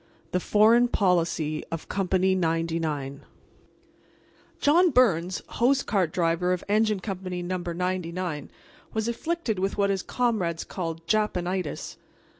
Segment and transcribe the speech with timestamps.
[0.31, 3.21] THE FOREIGN POLICY OF COMPANY 99
[4.59, 7.57] John Byrnes, hose cart driver of Engine Company No.
[7.57, 8.49] 99,
[8.95, 11.97] was afflicted with what his comrades called Japanitis.